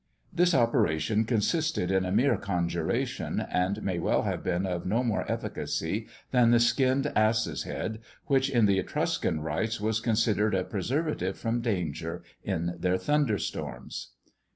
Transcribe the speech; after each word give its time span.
This 0.33 0.55
operation 0.55 1.25
consisted 1.25 1.91
in 1.91 2.05
a 2.05 2.11
mere 2.11 2.35
conjuration, 2.35 3.39
and 3.39 3.83
may 3.83 3.99
well 3.99 4.23
have 4.23 4.43
been 4.43 4.65
of 4.65 4.83
no 4.83 5.03
more 5.03 5.31
efficacy 5.31 6.07
than 6.31 6.49
the 6.49 6.59
skinned 6.59 7.05
ass' 7.15 7.61
head, 7.61 7.99
which, 8.25 8.49
in 8.49 8.65
the 8.65 8.79
Etruscan 8.79 9.41
rites, 9.41 9.79
was 9.79 9.99
considered 9.99 10.55
a 10.55 10.63
preservative 10.63 11.37
from 11.37 11.61
danger 11.61 12.23
in 12.43 12.77
their 12.79 12.97
thunder 12.97 13.37
storms. 13.37 14.13